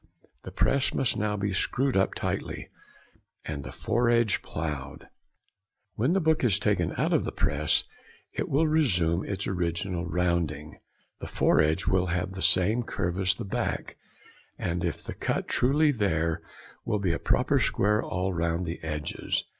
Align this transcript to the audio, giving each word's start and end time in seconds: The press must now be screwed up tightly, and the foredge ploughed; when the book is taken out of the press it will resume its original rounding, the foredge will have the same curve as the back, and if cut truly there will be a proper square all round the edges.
The 0.43 0.51
press 0.51 0.95
must 0.95 1.15
now 1.15 1.37
be 1.37 1.53
screwed 1.53 1.95
up 1.95 2.15
tightly, 2.15 2.69
and 3.45 3.63
the 3.63 3.71
foredge 3.71 4.41
ploughed; 4.41 5.09
when 5.93 6.13
the 6.13 6.19
book 6.19 6.43
is 6.43 6.57
taken 6.57 6.95
out 6.97 7.13
of 7.13 7.23
the 7.23 7.31
press 7.31 7.83
it 8.33 8.49
will 8.49 8.65
resume 8.67 9.23
its 9.23 9.45
original 9.45 10.07
rounding, 10.07 10.79
the 11.19 11.27
foredge 11.27 11.85
will 11.85 12.07
have 12.07 12.31
the 12.31 12.41
same 12.41 12.81
curve 12.81 13.19
as 13.19 13.35
the 13.35 13.45
back, 13.45 13.95
and 14.57 14.83
if 14.83 15.03
cut 15.19 15.47
truly 15.47 15.91
there 15.91 16.41
will 16.83 16.97
be 16.97 17.13
a 17.13 17.19
proper 17.19 17.59
square 17.59 18.01
all 18.01 18.33
round 18.33 18.65
the 18.65 18.79
edges. 18.83 19.43